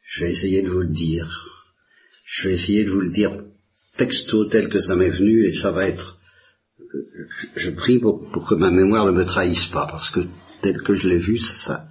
Je 0.06 0.24
vais 0.24 0.32
essayer 0.32 0.62
de 0.62 0.70
vous 0.70 0.82
le 0.82 0.94
dire. 0.94 1.28
Je 2.24 2.48
vais 2.48 2.54
essayer 2.54 2.84
de 2.86 2.92
vous 2.92 3.02
le 3.02 3.10
dire 3.10 3.32
texto 3.98 4.46
tel 4.46 4.70
que 4.70 4.80
ça 4.80 4.96
m'est 4.96 5.10
venu 5.10 5.44
et 5.46 5.56
ça 5.56 5.72
va 5.72 5.88
être... 5.88 6.20
Je 7.56 7.72
prie 7.72 8.00
pour, 8.00 8.48
que 8.48 8.56
ma 8.56 8.70
mémoire 8.70 9.08
ne 9.08 9.12
me 9.12 9.26
trahisse 9.26 9.68
pas 9.68 9.88
parce 9.88 10.12
que 10.12 10.20
tel 10.62 10.84
que 10.84 10.94
je 10.94 11.08
l'ai 11.08 11.18
vu, 11.18 11.40
ça... 11.40 11.88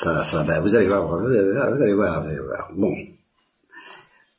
Ça, 0.00 0.22
ça, 0.22 0.44
ben, 0.44 0.62
vous 0.62 0.74
allez 0.74 0.86
voir, 0.86 1.06
vous 1.08 1.26
allez 1.26 1.52
voir, 1.52 1.74
vous 1.74 1.82
allez 2.28 2.40
voir. 2.40 2.72
Bon, 2.76 2.94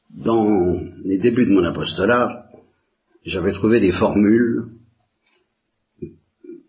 dans 0.10 0.80
les 1.04 1.18
débuts 1.18 1.46
de 1.46 1.52
mon 1.52 1.64
apostolat, 1.64 2.50
j'avais 3.26 3.52
trouvé 3.52 3.80
des 3.80 3.92
formules, 3.92 4.66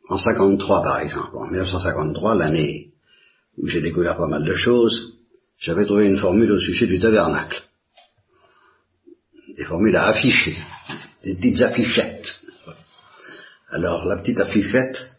en 0.08 0.18
53 0.18 0.82
par 0.82 1.00
exemple, 1.00 1.36
en 1.36 1.46
1953, 1.46 2.34
l'année 2.34 2.92
où 3.56 3.66
j'ai 3.66 3.80
découvert 3.80 4.16
pas 4.16 4.26
mal 4.26 4.44
de 4.44 4.54
choses, 4.54 5.18
j'avais 5.58 5.84
trouvé 5.84 6.06
une 6.06 6.16
formule 6.16 6.52
au 6.52 6.58
sujet 6.58 6.86
du 6.86 6.98
tabernacle. 6.98 7.62
Des 9.56 9.64
formules 9.64 9.96
à 9.96 10.06
afficher, 10.06 10.56
des 11.22 11.36
petites 11.36 11.62
affichettes. 11.62 12.40
Alors 13.68 14.04
la 14.04 14.16
petite 14.16 14.40
affichette 14.40 15.12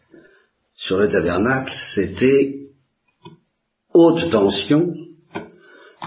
sur 0.74 0.98
le 0.98 1.08
tabernacle, 1.08 1.72
c'était 1.94 2.68
haute 3.94 4.30
tension, 4.30 4.94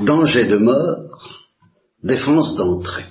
danger 0.01 0.45
de 0.45 0.57
mort, 0.57 1.44
défense 2.05 2.55
d'entrée. 2.55 3.05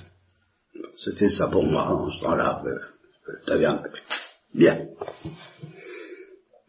C'était 0.95 1.29
ça 1.29 1.47
pour 1.47 1.65
moi 1.65 1.83
en 1.87 2.09
ce 2.09 2.21
temps-là, 2.21 2.63
euh, 2.65 3.57
Bien. 4.53 4.79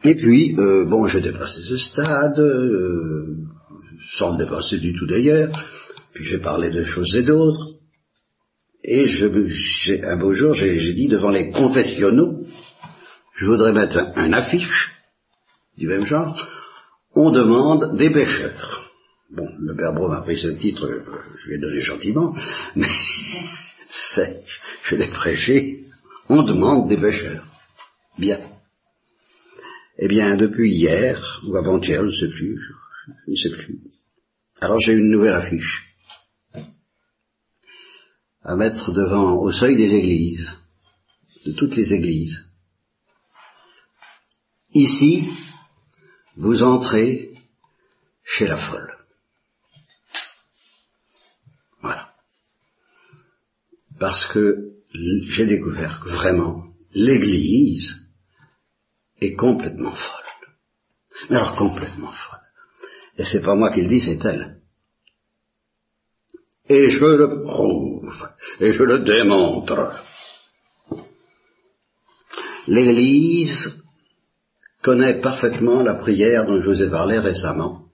Et 0.02 0.14
puis, 0.16 0.56
euh, 0.58 0.84
bon, 0.84 1.06
j'ai 1.06 1.20
dépassé 1.20 1.60
ce 1.62 1.76
stade, 1.76 2.38
euh, 2.38 3.36
sans 4.12 4.32
le 4.32 4.44
dépasser 4.44 4.78
du 4.78 4.92
tout 4.92 5.06
d'ailleurs, 5.06 5.52
puis 6.12 6.24
j'ai 6.24 6.38
parlé 6.38 6.70
de 6.70 6.84
choses 6.84 7.14
et 7.14 7.22
d'autres, 7.22 7.74
et 8.82 9.06
je, 9.06 10.04
un 10.04 10.16
beau 10.16 10.32
jour, 10.32 10.54
j'ai 10.54 10.94
dit 10.94 11.08
devant 11.08 11.30
les 11.30 11.50
confessionnaux, 11.50 12.44
je 13.36 13.46
voudrais 13.46 13.72
mettre 13.72 13.98
un 14.16 14.32
affiche 14.32 14.92
du 15.76 15.86
même 15.86 16.06
genre, 16.06 16.36
on 17.14 17.30
demande 17.30 17.96
des 17.96 18.10
pêcheurs. 18.10 18.85
Bon, 19.30 19.48
le 19.58 19.74
père 19.74 19.92
m'a 19.92 20.20
pris 20.22 20.38
ce 20.38 20.48
titre, 20.48 20.86
euh, 20.86 21.04
je 21.36 21.48
lui 21.48 21.54
ai 21.56 21.58
donné 21.58 21.80
gentiment, 21.80 22.32
mais 22.76 22.86
c'est, 23.90 24.44
je 24.84 24.94
l'ai 24.94 25.08
prêché, 25.08 25.84
on 26.28 26.42
demande 26.42 26.88
des 26.88 27.00
pêcheurs. 27.00 27.44
Bien. 28.18 28.38
Eh 29.98 30.08
bien, 30.08 30.36
depuis 30.36 30.70
hier, 30.70 31.42
ou 31.46 31.56
avant-hier, 31.56 32.00
je 32.02 32.06
ne 32.06 32.28
sais 32.28 32.36
plus, 32.36 32.60
je 33.26 33.30
ne 33.30 33.36
sais 33.36 33.50
plus. 33.50 33.80
Alors 34.60 34.78
j'ai 34.78 34.92
une 34.92 35.10
nouvelle 35.10 35.34
affiche 35.34 35.86
à 38.44 38.54
mettre 38.54 38.92
devant, 38.92 39.40
au 39.42 39.50
seuil 39.50 39.76
des 39.76 39.92
églises, 39.92 40.56
de 41.44 41.52
toutes 41.52 41.74
les 41.74 41.92
églises. 41.92 42.44
Ici, 44.72 45.28
vous 46.36 46.62
entrez 46.62 47.34
chez 48.22 48.46
la 48.46 48.58
folle. 48.58 48.95
Parce 53.98 54.26
que 54.26 54.72
j'ai 54.92 55.46
découvert 55.46 56.00
que 56.00 56.10
vraiment 56.10 56.64
l'Église 56.94 57.94
est 59.20 59.34
complètement 59.34 59.92
folle. 59.92 60.24
Mais 61.30 61.36
alors 61.36 61.56
complètement 61.56 62.12
folle. 62.12 62.40
Et 63.18 63.24
c'est 63.24 63.42
pas 63.42 63.54
moi 63.54 63.72
qui 63.72 63.82
le 63.82 63.88
dis, 63.88 64.00
c'est 64.00 64.24
elle. 64.24 64.60
Et 66.68 66.90
je 66.90 67.04
le 67.04 67.42
prouve, 67.42 68.12
et 68.60 68.72
je 68.72 68.82
le 68.82 69.04
démontre. 69.04 70.02
L'Église 72.66 73.82
connaît 74.82 75.20
parfaitement 75.20 75.82
la 75.82 75.94
prière 75.94 76.46
dont 76.46 76.60
je 76.60 76.68
vous 76.68 76.82
ai 76.82 76.90
parlé 76.90 77.18
récemment. 77.18 77.86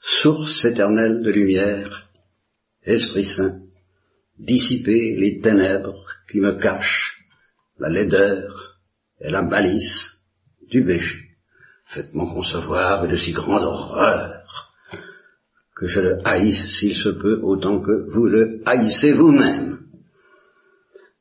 Source 0.00 0.64
éternelle 0.64 1.22
de 1.22 1.30
lumière, 1.30 2.08
Esprit 2.84 3.24
Saint, 3.24 3.57
dissiper 4.38 5.16
les 5.16 5.40
ténèbres 5.40 6.04
qui 6.30 6.40
me 6.40 6.52
cachent 6.52 7.24
la 7.78 7.88
laideur 7.88 8.78
et 9.20 9.30
la 9.30 9.42
malice 9.42 10.22
du 10.68 10.84
péché. 10.84 11.18
Faites-moi 11.86 12.26
concevoir 12.32 13.04
une 13.04 13.18
si 13.18 13.32
grande 13.32 13.64
horreur 13.64 14.44
que 15.74 15.86
je 15.86 16.00
le 16.00 16.26
haïsse 16.26 16.78
s'il 16.78 16.94
se 16.94 17.08
peut 17.08 17.40
autant 17.42 17.80
que 17.80 18.10
vous 18.10 18.26
le 18.26 18.62
haïssez 18.66 19.12
vous-même. 19.12 19.86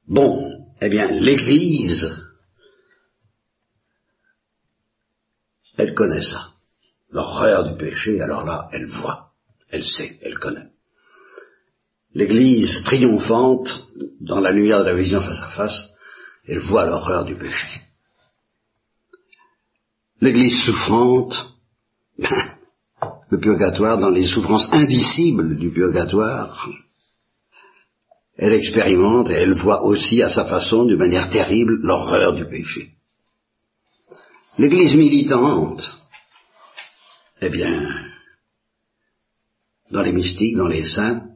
Bon, 0.08 0.52
eh 0.82 0.90
bien, 0.90 1.08
l'Église, 1.12 2.24
elle 5.78 5.94
connaît 5.94 6.24
ça. 6.24 6.54
L'horreur 7.12 7.72
du 7.72 7.78
péché, 7.78 8.20
alors 8.20 8.46
là, 8.46 8.68
elle 8.72 8.86
voit, 8.86 9.32
elle 9.70 9.86
sait, 9.86 10.20
elle 10.22 10.40
connaît 10.40 10.72
l'Église 12.18 12.82
triomphante, 12.84 13.88
dans 14.20 14.40
la 14.40 14.52
lumière 14.52 14.80
de 14.80 14.86
la 14.86 14.96
vision 14.96 15.20
face 15.20 15.40
à 15.40 15.50
face, 15.50 15.88
elle 16.48 16.58
voit 16.58 16.88
l'horreur 16.88 17.26
du 17.26 17.36
péché. 17.38 17.68
L'Église 20.20 20.60
souffrante, 20.66 21.36
le 22.18 23.40
purgatoire, 23.40 24.00
dans 24.00 24.10
les 24.10 24.24
souffrances 24.24 24.68
indicibles 24.72 25.60
du 25.60 25.70
purgatoire, 25.70 26.68
elle 28.36 28.54
expérimente 28.54 29.30
et 29.30 29.34
elle 29.34 29.54
voit 29.54 29.84
aussi 29.84 30.24
à 30.24 30.30
sa 30.30 30.46
façon, 30.46 30.86
d'une 30.86 30.98
manière 30.98 31.30
terrible, 31.30 31.76
l'horreur 31.84 32.34
du 32.34 32.48
péché. 32.48 32.94
L'Église 34.58 34.96
militante, 34.96 36.02
eh 37.42 37.50
bien, 37.50 37.88
dans 39.92 40.02
les 40.02 40.14
mystiques, 40.14 40.58
dans 40.58 40.68
les 40.68 40.84
saints, 40.84 41.27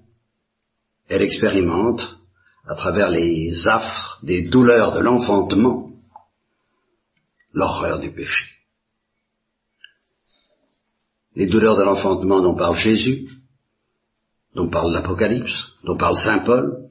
elle 1.12 1.24
expérimente, 1.24 2.18
à 2.66 2.76
travers 2.76 3.10
les 3.10 3.68
affres 3.68 4.20
des 4.24 4.48
douleurs 4.48 4.94
de 4.94 5.02
l'enfantement, 5.02 5.90
l'horreur 7.54 8.00
du 8.00 8.12
péché. 8.14 8.46
Les 11.36 11.48
douleurs 11.48 11.76
de 11.76 11.84
l'enfantement 11.84 12.42
dont 12.42 12.56
parle 12.56 12.78
Jésus, 12.78 13.30
dont 14.56 14.70
parle 14.70 14.94
l'Apocalypse, 14.94 15.74
dont 15.84 15.98
parle 15.98 16.16
Saint 16.16 16.40
Paul, 16.40 16.90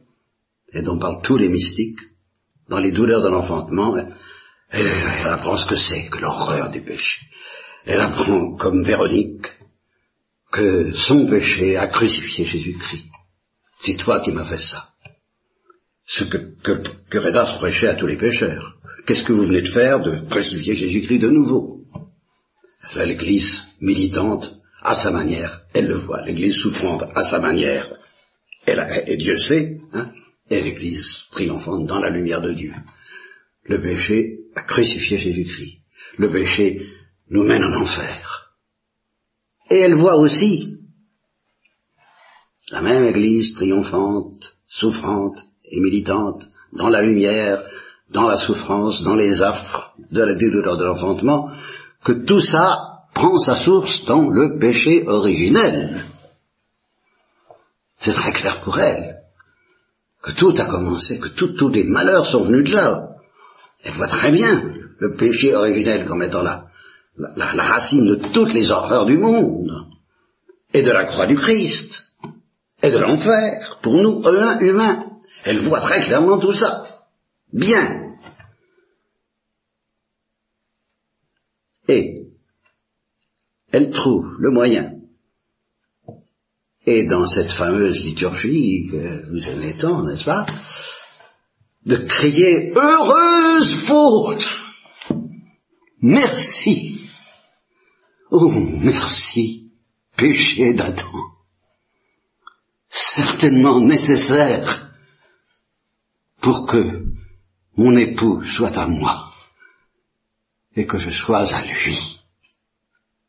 et 0.75 0.83
dont 0.83 0.99
parlent 0.99 1.23
tous 1.23 1.39
les 1.39 1.49
mystiques, 1.49 2.01
dans 2.69 2.79
les 2.79 2.93
douleurs 2.93 3.23
de 3.23 3.31
l'enfantement, 3.31 3.97
elle, 4.69 5.29
apprend 5.29 5.57
ce 5.57 5.67
que 5.67 5.77
c'est 5.77 6.09
que 6.11 6.19
l'horreur 6.19 6.71
du 6.71 6.83
péché. 6.83 7.27
Elle 7.87 8.01
apprend, 8.01 8.55
comme 8.57 8.83
Véronique, 8.83 9.47
que 10.53 10.93
son 10.93 11.27
péché 11.27 11.79
a 11.79 11.87
crucifié 11.87 12.45
Jésus-Christ. 12.45 13.07
C'est 13.81 13.97
toi 13.97 14.21
qui 14.21 14.33
m'as 14.33 14.45
fait 14.45 14.59
ça. 14.59 14.89
Ce 16.07 16.25
que, 16.25 16.39
que, 16.63 16.83
que 17.09 17.19
Rédas 17.19 17.57
prêchait 17.59 17.89
à 17.89 17.95
tous 17.95 18.07
les 18.07 18.19
pécheurs. 18.19 18.77
Qu'est-ce 19.07 19.23
que 19.23 19.33
vous 19.33 19.47
venez 19.47 19.63
de 19.63 19.71
faire 19.71 20.01
de 20.01 20.29
crucifier 20.29 20.75
Jésus-Christ 20.75 21.19
de 21.19 21.31
nouveau? 21.31 21.81
L'Église 22.97 23.63
militante, 23.81 24.61
à 24.83 24.95
sa 24.97 25.11
manière, 25.11 25.63
elle 25.73 25.87
le 25.87 25.99
voit. 25.99 26.23
L'Église 26.23 26.57
souffrante, 26.57 27.05
à 27.15 27.23
sa 27.23 27.39
manière, 27.39 27.95
elle, 28.67 29.05
et 29.07 29.17
Dieu 29.17 29.39
sait, 29.39 29.79
hein, 29.93 30.11
et 30.51 30.61
l'Église 30.61 31.07
triomphante 31.31 31.87
dans 31.87 32.01
la 32.01 32.11
lumière 32.11 32.41
de 32.41 32.53
Dieu. 32.53 32.75
Le 33.65 33.81
péché 33.81 34.39
a 34.57 34.63
crucifié 34.63 35.19
Jésus-Christ. 35.19 35.79
Le 36.19 36.33
péché 36.33 36.87
nous 37.31 37.45
mène 37.45 37.65
en 37.65 37.81
enfer. 37.81 38.51
Et 39.71 39.79
elle 39.79 39.95
voit 39.95 40.17
aussi 40.17 40.80
la 42.71 42.83
même 42.83 43.05
Église 43.05 43.55
triomphante, 43.55 44.55
souffrante 44.69 45.39
et 45.65 45.81
militante 45.81 46.49
dans 46.73 46.89
la 46.89 47.03
lumière, 47.03 47.65
dans 48.11 48.29
la 48.29 48.39
souffrance, 48.39 49.03
dans 49.03 49.17
les 49.17 49.43
affres 49.43 49.93
de 50.11 50.23
la 50.23 50.35
douleur 50.35 50.77
de 50.77 50.85
l'enfantement, 50.85 51.51
que 52.05 52.13
tout 52.13 52.41
ça 52.41 52.79
prend 53.15 53.39
sa 53.39 53.57
source 53.57 54.05
dans 54.07 54.31
le 54.31 54.59
péché 54.59 55.05
originel. 55.07 56.05
C'est 57.99 58.15
très 58.15 58.33
clair 58.33 58.63
pour 58.63 58.79
elle 58.79 59.17
que 60.23 60.33
tout 60.33 60.55
a 60.57 60.67
commencé, 60.67 61.19
que 61.19 61.29
tous 61.29 61.69
les 61.69 61.85
malheurs 61.85 62.27
sont 62.27 62.43
venus 62.43 62.71
de 62.71 62.77
là. 62.77 63.09
Elle 63.83 63.95
voit 63.95 64.09
très 64.09 64.31
bien 64.31 64.75
le 64.99 65.15
péché 65.17 65.55
originel 65.55 66.05
comme 66.05 66.23
étant 66.23 66.43
la, 66.43 66.67
racine 67.37 68.07
de 68.07 68.15
toutes 68.33 68.53
les 68.53 68.71
horreurs 68.71 69.07
du 69.07 69.19
monde, 69.19 69.87
et 70.73 70.83
de 70.83 70.91
la 70.91 71.05
croix 71.05 71.27
du 71.27 71.37
Christ, 71.37 72.10
et 72.83 72.91
de 72.91 72.99
l'enfer, 72.99 73.79
pour 73.83 73.95
nous, 73.95 74.23
humains. 74.61 75.07
Elle 75.45 75.61
voit 75.61 75.81
très 75.81 76.01
clairement 76.01 76.39
tout 76.39 76.55
ça. 76.55 77.01
Bien. 77.53 78.17
Et 81.89 82.27
elle 83.73 83.91
trouve 83.91 84.27
le 84.39 84.51
moyen 84.51 85.01
et 86.87 87.05
dans 87.05 87.27
cette 87.27 87.53
fameuse 87.53 88.05
liturgie 88.05 88.89
que 88.91 89.31
vous 89.31 89.49
aimez 89.49 89.77
tant, 89.77 90.03
n'est-ce 90.03 90.25
pas, 90.25 90.47
de 91.85 91.97
crier 91.97 92.73
heureuse 92.75 93.87
faute. 93.87 94.47
Merci. 96.03 97.01
Oh, 98.31 98.51
merci, 98.51 99.71
péché 100.17 100.75
d'Adam. 100.75 101.30
Certainement 102.91 103.81
nécessaire 103.81 104.91
pour 106.43 106.67
que 106.67 107.05
mon 107.77 107.97
époux 107.97 108.45
soit 108.45 108.77
à 108.77 108.87
moi 108.87 109.33
et 110.75 110.87
que 110.87 110.99
je 110.99 111.11
sois 111.11 111.55
à 111.55 111.65
lui. 111.65 112.21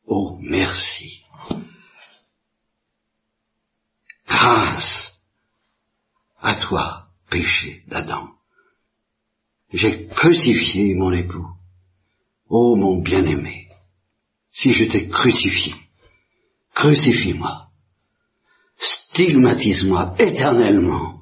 Oh, 0.05 0.37
merci. 0.41 1.21
grâce 4.41 5.21
à 6.39 6.55
toi, 6.55 7.07
péché 7.29 7.83
d'Adam. 7.87 8.29
J'ai 9.71 10.07
crucifié 10.07 10.95
mon 10.95 11.11
époux. 11.11 11.47
Ô 12.49 12.75
mon 12.75 13.01
bien-aimé, 13.01 13.69
si 14.51 14.73
je 14.73 14.85
t'ai 14.85 15.07
crucifié, 15.09 15.75
crucifie-moi, 16.73 17.67
stigmatise-moi 18.81 20.15
éternellement, 20.17 21.21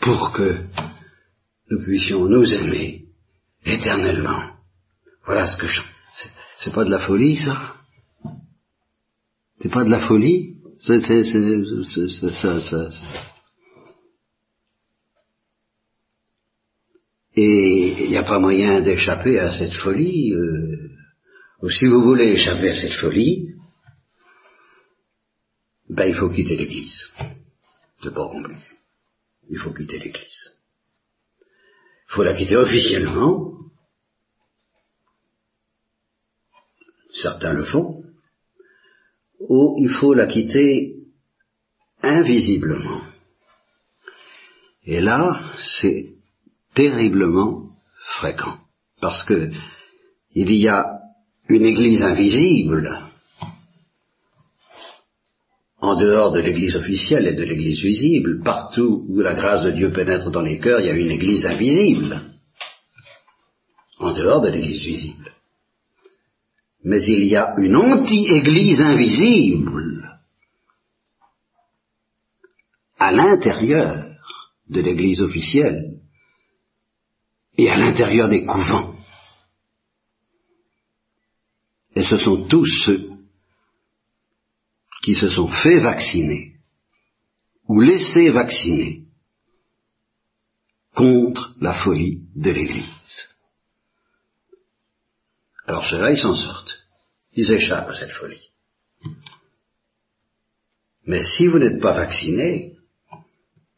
pour 0.00 0.32
que 0.32 0.64
nous 1.70 1.82
puissions 1.82 2.26
nous 2.26 2.54
aimer 2.54 3.04
éternellement. 3.64 4.50
Voilà 5.26 5.46
ce 5.46 5.56
que 5.56 5.66
je... 5.66 5.82
C'est 6.58 6.72
pas 6.72 6.84
de 6.84 6.90
la 6.90 7.00
folie, 7.00 7.36
ça? 7.36 7.74
C'est 9.58 9.72
pas 9.72 9.84
de 9.84 9.90
la 9.90 10.06
folie? 10.06 10.54
Ça, 10.78 11.00
ça, 11.00 12.90
Et 17.36 18.04
il 18.04 18.10
n'y 18.10 18.16
a 18.16 18.22
pas 18.22 18.38
moyen 18.38 18.80
d'échapper 18.80 19.38
à 19.38 19.50
cette 19.50 19.74
folie. 19.74 20.32
Euh, 20.32 20.90
ou 21.62 21.70
si 21.70 21.86
vous 21.86 22.02
voulez 22.02 22.26
échapper 22.26 22.70
à 22.70 22.76
cette 22.76 22.94
folie, 22.94 23.54
ben 25.88 26.06
il 26.06 26.14
faut 26.14 26.30
quitter 26.30 26.56
l'Église. 26.56 27.08
Pas 28.02 28.28
compliqué. 28.28 28.66
Il 29.48 29.58
faut 29.58 29.72
quitter 29.72 29.98
l'Église. 29.98 30.52
Il 32.08 32.14
faut 32.14 32.22
la 32.22 32.34
quitter 32.34 32.56
officiellement. 32.56 33.52
Certains 37.12 37.52
le 37.52 37.64
font 37.64 38.02
où 39.48 39.76
il 39.78 39.90
faut 39.90 40.14
la 40.14 40.26
quitter 40.26 40.96
invisiblement. 42.02 43.02
Et 44.84 45.00
là, 45.00 45.40
c'est 45.80 46.14
terriblement 46.74 47.70
fréquent, 48.18 48.58
parce 49.00 49.24
que 49.24 49.50
il 50.32 50.52
y 50.52 50.68
a 50.68 51.00
une 51.48 51.64
église 51.64 52.02
invisible 52.02 52.90
en 55.84 55.96
dehors 55.96 56.32
de 56.32 56.40
l'église 56.40 56.76
officielle 56.76 57.26
et 57.26 57.34
de 57.34 57.44
l'église 57.44 57.80
visible, 57.82 58.42
partout 58.42 59.04
où 59.08 59.20
la 59.20 59.34
grâce 59.34 59.64
de 59.64 59.70
Dieu 59.70 59.92
pénètre 59.92 60.30
dans 60.30 60.42
les 60.42 60.58
cœurs, 60.58 60.80
il 60.80 60.86
y 60.86 60.90
a 60.90 60.94
une 60.94 61.10
église 61.10 61.44
invisible 61.46 62.20
en 63.98 64.12
dehors 64.12 64.40
de 64.40 64.48
l'église 64.48 64.82
visible 64.82 65.34
mais 66.84 67.02
il 67.04 67.24
y 67.24 67.34
a 67.34 67.54
une 67.56 67.76
anti-église 67.76 68.82
invisible 68.82 70.20
à 72.98 73.10
l'intérieur 73.10 74.06
de 74.68 74.80
l'église 74.80 75.22
officielle 75.22 75.98
et 77.56 77.70
à 77.70 77.76
l'intérieur 77.76 78.28
des 78.28 78.44
couvents. 78.44 78.94
Et 81.96 82.02
ce 82.02 82.18
sont 82.18 82.46
tous 82.48 82.66
ceux 82.84 83.13
qui 85.04 85.14
se 85.14 85.28
sont 85.28 85.48
fait 85.48 85.80
vacciner 85.80 86.54
ou 87.68 87.80
laissés 87.80 88.30
vacciner 88.30 89.02
contre 90.94 91.54
la 91.60 91.74
folie 91.74 92.22
de 92.34 92.50
l'Église. 92.50 93.28
Alors 95.66 95.84
ceux-là, 95.86 96.12
ils 96.12 96.18
s'en 96.18 96.34
sortent. 96.34 96.78
Ils 97.34 97.52
échappent 97.52 97.90
à 97.90 97.94
cette 97.94 98.12
folie. 98.12 98.50
Mais 101.06 101.22
si 101.22 101.48
vous 101.48 101.58
n'êtes 101.58 101.80
pas 101.80 101.92
vacciné, 101.92 102.76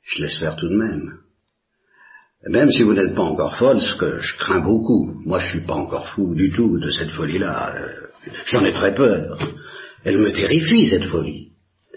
je 0.02 0.22
laisse 0.22 0.38
faire 0.38 0.54
tout 0.56 0.68
de 0.68 0.76
même. 0.76 1.18
Même 2.48 2.70
si 2.70 2.84
vous 2.84 2.94
n'êtes 2.94 3.16
pas 3.16 3.22
encore 3.22 3.56
folle, 3.56 3.80
ce 3.80 3.96
que 3.96 4.20
je 4.20 4.36
crains 4.36 4.60
beaucoup, 4.60 5.20
moi 5.24 5.40
je 5.40 5.50
suis 5.50 5.66
pas 5.66 5.74
encore 5.74 6.08
fou 6.10 6.36
du 6.36 6.52
tout 6.52 6.78
de 6.78 6.90
cette 6.90 7.10
folie-là, 7.10 7.74
euh, 7.74 8.30
j'en 8.44 8.64
ai 8.64 8.72
très 8.72 8.94
peur. 8.94 9.38
Elle 10.06 10.18
me 10.18 10.30
terrifie, 10.30 10.88
cette 10.88 11.06
folie. 11.06 11.48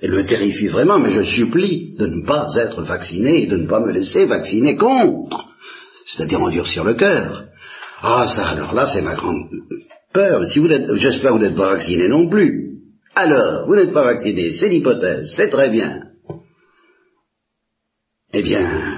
Elle 0.01 0.13
me 0.13 0.25
terrifie 0.25 0.65
vraiment, 0.65 0.97
mais 0.97 1.11
je 1.11 1.21
supplie 1.21 1.95
de 1.95 2.07
ne 2.07 2.25
pas 2.25 2.47
être 2.57 2.81
vacciné 2.81 3.43
et 3.43 3.47
de 3.47 3.55
ne 3.55 3.67
pas 3.67 3.79
me 3.81 3.91
laisser 3.91 4.25
vacciner 4.25 4.75
contre, 4.75 5.45
c'est-à-dire 6.05 6.41
endurcir 6.41 6.83
le 6.83 6.95
cœur. 6.95 7.45
Ah, 8.01 8.25
ça, 8.27 8.47
alors 8.47 8.73
là, 8.73 8.87
c'est 8.87 9.03
ma 9.03 9.13
grande 9.13 9.51
peur. 10.11 10.43
Si 10.47 10.57
vous 10.57 10.67
n'êtes, 10.67 10.91
j'espère 10.95 11.33
que 11.33 11.37
vous 11.37 11.43
n'êtes 11.43 11.55
pas 11.55 11.75
vacciné 11.75 12.07
non 12.07 12.27
plus. 12.27 12.79
Alors, 13.13 13.67
vous 13.67 13.75
n'êtes 13.75 13.93
pas 13.93 14.05
vacciné, 14.05 14.53
c'est 14.53 14.69
l'hypothèse, 14.69 15.31
c'est 15.35 15.49
très 15.49 15.69
bien. 15.69 16.01
Eh 18.33 18.41
bien, 18.41 18.97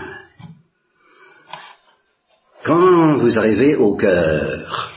quand 2.63 3.17
vous 3.17 3.37
arrivez 3.37 3.75
au 3.75 3.97
cœur 3.97 4.89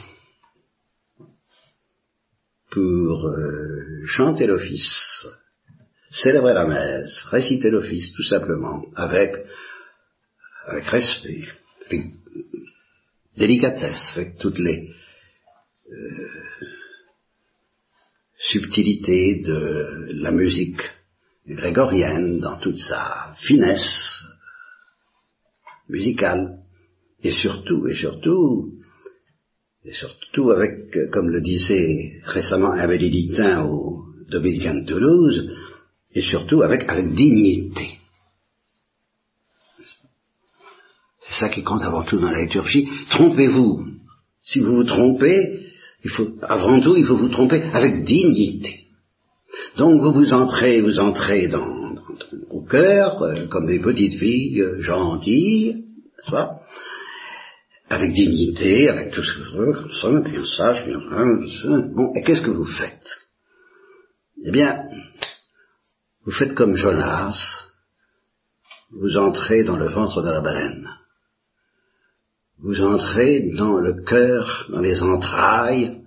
pour 2.70 3.26
euh, 3.26 3.93
chanter 4.06 4.46
l'office, 4.46 5.26
célébrer 6.10 6.54
la 6.54 6.66
messe, 6.66 7.24
réciter 7.24 7.70
l'office 7.70 8.12
tout 8.12 8.22
simplement, 8.22 8.84
avec, 8.94 9.34
respect, 10.66 11.48
avec 11.86 12.06
délicatesse, 13.36 14.12
avec 14.14 14.38
toutes 14.38 14.58
les 14.58 14.88
euh, 15.90 16.28
subtilités 18.38 19.40
de 19.40 20.08
la 20.12 20.30
musique 20.30 20.80
grégorienne 21.46 22.38
dans 22.38 22.56
toute 22.58 22.78
sa 22.78 23.34
finesse 23.40 24.24
musicale. 25.88 26.60
Et 27.22 27.32
surtout, 27.32 27.86
et 27.86 27.94
surtout, 27.94 28.74
et 29.84 29.92
surtout 29.92 30.50
avec, 30.50 31.10
comme 31.10 31.28
le 31.28 31.40
disait 31.40 32.12
récemment 32.24 32.72
un 32.72 32.86
bénédictin 32.86 33.64
au 33.64 34.04
Dominicain 34.30 34.74
de 34.74 34.86
Toulouse, 34.86 35.50
et 36.14 36.22
surtout 36.22 36.62
avec, 36.62 36.88
avec 36.88 37.12
dignité. 37.14 37.98
C'est 41.20 41.40
ça 41.40 41.48
qui 41.48 41.62
compte 41.62 41.82
avant 41.82 42.04
tout 42.04 42.18
dans 42.18 42.30
la 42.30 42.42
liturgie. 42.42 42.88
Trompez-vous. 43.10 43.86
Si 44.42 44.60
vous 44.60 44.76
vous 44.76 44.84
trompez, 44.84 45.60
il 46.04 46.10
faut, 46.10 46.28
avant 46.42 46.80
tout, 46.80 46.96
il 46.96 47.04
faut 47.04 47.16
vous 47.16 47.28
tromper 47.28 47.62
avec 47.62 48.04
dignité. 48.04 48.86
Donc 49.76 50.00
vous 50.00 50.12
vous 50.12 50.32
entrez, 50.32 50.80
vous 50.80 50.98
entrez 51.00 51.48
dans, 51.48 51.96
au 52.50 52.62
cœur, 52.62 53.22
euh, 53.22 53.46
comme 53.46 53.66
des 53.66 53.80
petites 53.80 54.18
filles 54.18 54.60
euh, 54.60 54.80
gentilles, 54.80 55.84
n'est-ce 56.16 56.30
pas? 56.30 56.60
Avec 57.88 58.12
dignité, 58.12 58.88
avec 58.88 59.12
tout 59.12 59.22
ce 59.22 59.34
que 59.34 59.42
vous 59.42 59.56
voulez, 59.56 59.72
comme 59.72 59.92
ça, 59.92 60.30
bien 60.30 60.44
sage, 60.44 60.86
bien... 60.86 60.98
Bon, 61.94 62.12
et 62.14 62.22
qu'est-ce 62.22 62.42
que 62.42 62.50
vous 62.50 62.64
faites? 62.64 63.08
Eh 64.42 64.50
bien, 64.50 64.84
vous 66.24 66.32
faites 66.32 66.54
comme 66.54 66.74
Jonas, 66.74 67.36
vous 68.90 69.16
entrez 69.16 69.64
dans 69.64 69.76
le 69.76 69.88
ventre 69.88 70.22
de 70.22 70.30
la 70.30 70.40
baleine. 70.40 70.88
Vous 72.58 72.80
entrez 72.80 73.50
dans 73.56 73.78
le 73.78 74.02
cœur, 74.02 74.66
dans 74.70 74.80
les 74.80 75.02
entrailles 75.02 76.02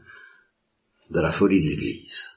de 1.09 1.19
la 1.19 1.31
folie 1.31 1.61
de 1.61 1.69
l'Église. 1.69 2.27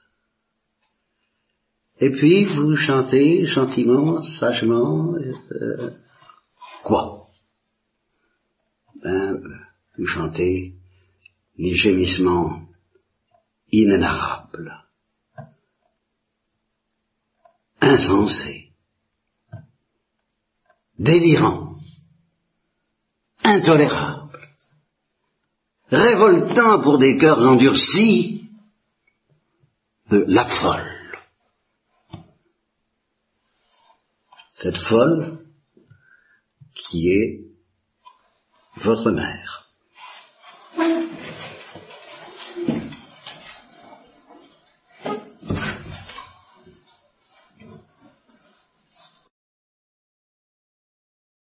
Et 1.99 2.09
puis 2.09 2.45
vous 2.45 2.75
chantez 2.75 3.45
gentiment, 3.45 4.21
sagement, 4.21 5.15
euh, 5.15 5.91
quoi? 6.83 7.20
Ben, 9.03 9.41
Vous 9.97 10.05
chantez 10.05 10.75
les 11.57 11.75
gémissements 11.75 12.61
inénarrables, 13.71 14.73
insensés, 17.79 18.71
délirants, 20.97 21.75
intolérables, 23.43 24.47
révoltants 25.89 26.81
pour 26.81 26.97
des 26.97 27.17
cœurs 27.17 27.39
endurcis 27.39 28.49
de 30.09 30.25
la 30.27 30.45
folle. 30.45 31.01
cette 34.61 34.77
folle 34.77 35.39
qui 36.75 37.09
est 37.09 37.50
votre 38.83 39.11
mère. 39.11 39.60